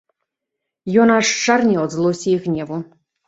[1.03, 2.81] Ён аж счарнеў ад злосці і гневу.